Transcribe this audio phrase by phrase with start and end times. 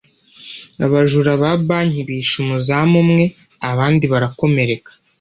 [0.85, 3.23] abajura ba banki bishe umuzamu umwe
[3.71, 4.91] abandi barakomereka